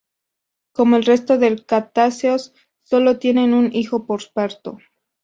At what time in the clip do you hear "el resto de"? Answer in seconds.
0.95-1.55